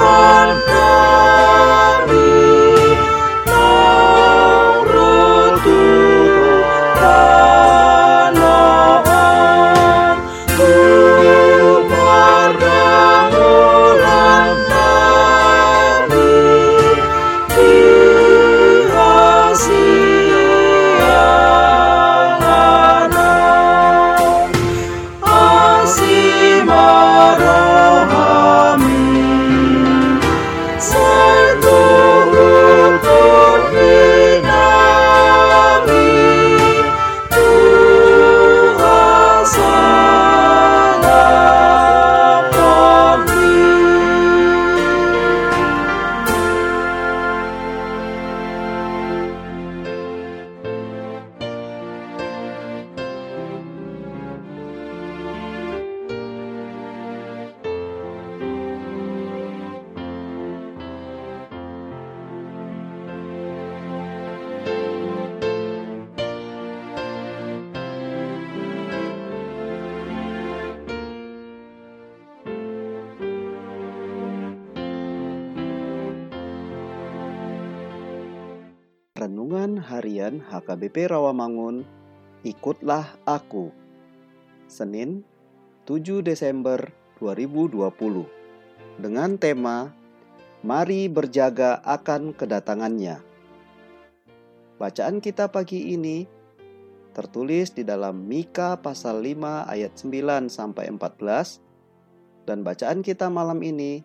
Tuhan 0.00 0.89
Renungan 79.20 79.76
Harian 79.76 80.40
HKBP 80.48 81.12
Rawamangun, 81.12 81.84
Ikutlah 82.40 83.20
Aku. 83.28 83.68
Senin, 84.64 85.28
7 85.84 86.24
Desember 86.24 86.88
2020. 87.20 88.24
Dengan 88.96 89.36
tema 89.36 89.92
Mari 90.64 91.12
berjaga 91.12 91.84
akan 91.84 92.32
kedatangannya. 92.32 93.20
Bacaan 94.80 95.20
kita 95.20 95.52
pagi 95.52 95.92
ini 95.92 96.24
tertulis 97.12 97.76
di 97.76 97.84
dalam 97.84 98.24
Mika 98.24 98.80
pasal 98.80 99.20
5 99.20 99.68
ayat 99.68 100.00
9 100.00 100.48
sampai 100.48 100.88
14 100.96 101.60
dan 102.48 102.64
bacaan 102.64 103.04
kita 103.04 103.28
malam 103.28 103.60
ini 103.60 104.00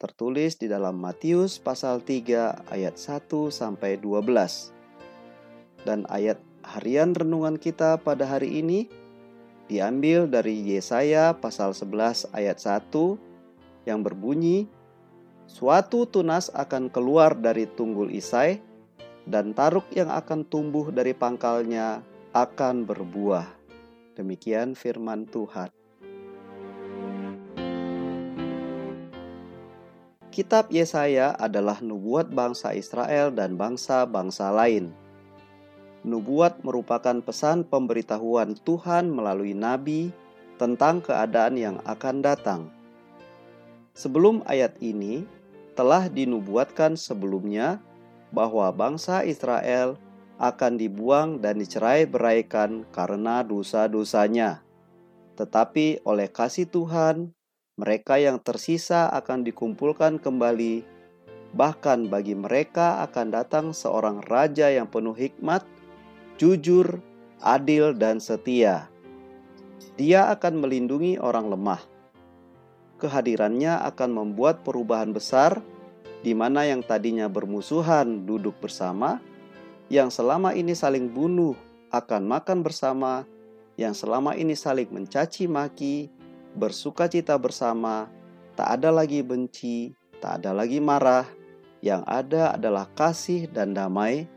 tertulis 0.00 0.56
di 0.56 0.64
dalam 0.64 0.96
Matius 0.96 1.60
pasal 1.60 2.00
3 2.00 2.72
ayat 2.72 2.96
1 2.96 3.52
sampai 3.52 4.00
12. 4.00 5.84
Dan 5.84 6.08
ayat 6.08 6.40
harian 6.64 7.12
renungan 7.12 7.60
kita 7.60 8.00
pada 8.00 8.24
hari 8.24 8.64
ini 8.64 8.88
diambil 9.68 10.24
dari 10.24 10.56
Yesaya 10.56 11.36
pasal 11.36 11.76
11 11.76 12.32
ayat 12.32 12.56
1 12.56 12.88
yang 13.84 14.00
berbunyi 14.00 14.66
Suatu 15.50 16.06
tunas 16.06 16.46
akan 16.54 16.94
keluar 16.94 17.34
dari 17.34 17.66
tunggul 17.66 18.14
Isai 18.14 18.62
dan 19.26 19.50
taruk 19.50 19.90
yang 19.90 20.06
akan 20.06 20.46
tumbuh 20.46 20.94
dari 20.94 21.10
pangkalnya 21.10 22.06
akan 22.30 22.86
berbuah. 22.86 23.50
Demikian 24.14 24.78
firman 24.78 25.26
Tuhan. 25.26 25.79
Kitab 30.30 30.70
Yesaya 30.70 31.34
adalah 31.34 31.82
nubuat 31.82 32.30
bangsa 32.30 32.70
Israel 32.70 33.34
dan 33.34 33.58
bangsa-bangsa 33.58 34.54
lain. 34.54 34.94
Nubuat 36.06 36.62
merupakan 36.62 37.18
pesan 37.18 37.66
pemberitahuan 37.66 38.54
Tuhan 38.62 39.10
melalui 39.10 39.58
nabi 39.58 40.14
tentang 40.54 41.02
keadaan 41.02 41.58
yang 41.58 41.76
akan 41.82 42.22
datang. 42.22 42.70
Sebelum 43.98 44.46
ayat 44.46 44.78
ini, 44.78 45.26
telah 45.74 46.06
dinubuatkan 46.06 46.94
sebelumnya 46.94 47.82
bahwa 48.30 48.70
bangsa 48.70 49.26
Israel 49.26 49.98
akan 50.38 50.78
dibuang 50.78 51.42
dan 51.42 51.58
dicerai 51.58 52.06
beraikan 52.06 52.86
karena 52.94 53.42
dosa-dosanya. 53.42 54.62
Tetapi 55.34 56.06
oleh 56.06 56.30
kasih 56.30 56.70
Tuhan, 56.70 57.34
mereka 57.80 58.20
yang 58.20 58.36
tersisa 58.36 59.08
akan 59.08 59.40
dikumpulkan 59.48 60.20
kembali. 60.20 60.84
Bahkan 61.56 62.12
bagi 62.12 62.36
mereka 62.36 63.00
akan 63.08 63.32
datang 63.32 63.72
seorang 63.72 64.20
raja 64.28 64.68
yang 64.68 64.84
penuh 64.84 65.16
hikmat, 65.16 65.64
jujur, 66.36 67.00
adil, 67.40 67.96
dan 67.96 68.20
setia. 68.20 68.92
Dia 69.96 70.28
akan 70.28 70.60
melindungi 70.60 71.16
orang 71.16 71.48
lemah. 71.48 71.80
Kehadirannya 73.00 73.80
akan 73.80 74.10
membuat 74.12 74.60
perubahan 74.60 75.16
besar 75.16 75.64
di 76.20 76.36
mana 76.36 76.68
yang 76.68 76.84
tadinya 76.84 77.32
bermusuhan 77.32 78.28
duduk 78.28 78.60
bersama, 78.60 79.24
yang 79.88 80.12
selama 80.12 80.52
ini 80.52 80.76
saling 80.76 81.08
bunuh 81.08 81.56
akan 81.88 82.28
makan 82.28 82.60
bersama, 82.60 83.24
yang 83.80 83.96
selama 83.96 84.36
ini 84.36 84.52
saling 84.52 84.92
mencaci 84.92 85.48
maki, 85.48 86.12
bersuka 86.54 87.06
cita 87.06 87.36
bersama, 87.38 88.10
tak 88.58 88.80
ada 88.80 88.90
lagi 88.90 89.22
benci, 89.22 89.94
tak 90.18 90.42
ada 90.42 90.52
lagi 90.52 90.82
marah, 90.82 91.24
yang 91.80 92.04
ada 92.04 92.52
adalah 92.52 92.86
kasih 92.92 93.48
dan 93.48 93.72
damai, 93.72 94.28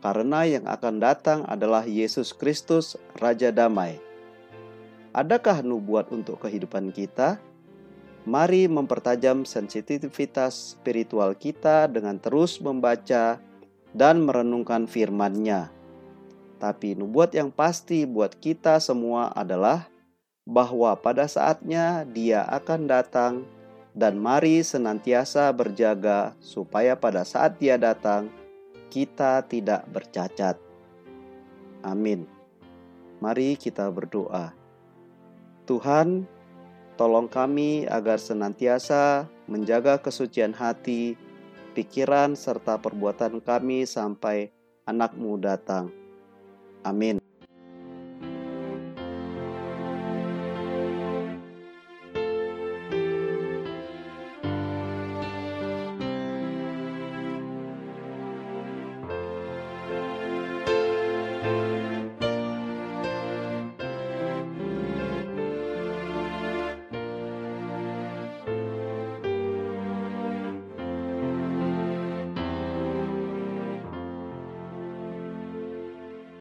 karena 0.00 0.48
yang 0.48 0.64
akan 0.66 0.96
datang 0.98 1.40
adalah 1.44 1.84
Yesus 1.84 2.32
Kristus, 2.32 2.96
Raja 3.20 3.52
Damai. 3.52 4.00
Adakah 5.12 5.60
nubuat 5.60 6.08
untuk 6.08 6.42
kehidupan 6.46 6.90
kita? 6.90 7.36
Mari 8.24 8.68
mempertajam 8.68 9.44
sensitivitas 9.48 10.76
spiritual 10.76 11.36
kita 11.36 11.88
dengan 11.88 12.20
terus 12.20 12.60
membaca 12.60 13.40
dan 13.92 14.22
merenungkan 14.24 14.86
firman-Nya. 14.88 15.72
Tapi 16.60 16.94
nubuat 16.94 17.32
yang 17.32 17.48
pasti 17.48 18.04
buat 18.04 18.36
kita 18.36 18.76
semua 18.78 19.32
adalah 19.32 19.88
bahwa 20.48 20.96
pada 20.98 21.28
saatnya 21.28 22.04
Dia 22.08 22.44
akan 22.48 22.88
datang 22.88 23.34
dan 23.92 24.16
mari 24.16 24.62
senantiasa 24.62 25.50
berjaga 25.50 26.34
supaya 26.38 26.94
pada 26.94 27.26
saat 27.26 27.58
Dia 27.58 27.76
datang 27.76 28.30
kita 28.90 29.46
tidak 29.46 29.86
bercacat. 29.90 30.58
Amin. 31.86 32.26
Mari 33.22 33.54
kita 33.54 33.86
berdoa. 33.92 34.52
Tuhan, 35.68 36.26
tolong 36.98 37.30
kami 37.30 37.86
agar 37.86 38.18
senantiasa 38.18 39.30
menjaga 39.46 40.02
kesucian 40.02 40.50
hati, 40.50 41.14
pikiran, 41.72 42.34
serta 42.34 42.80
perbuatan 42.82 43.38
kami 43.38 43.86
sampai 43.86 44.50
anakmu 44.88 45.38
datang. 45.38 45.94
Amin. 46.82 47.19